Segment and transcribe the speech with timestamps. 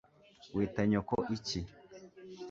[0.55, 1.59] Wita nyoko iki